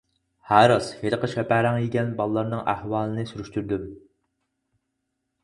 [0.51, 3.87] ھە راست، ھېلىقى شەپەرەڭ يېگەن بالىلارنىڭ ئەھۋالىنى سۈرۈشتۈردۈم.